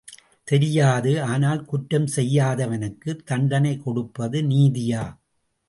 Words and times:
தெரியாது, 0.43 1.23
ஆனால் 1.23 1.65
குற்றம் 1.65 2.07
செய்யாதவனுக்குத் 2.15 3.23
தண்டனை 3.25 3.77
கொடுப்பது 3.77 4.41
நீதியா? 4.41 5.03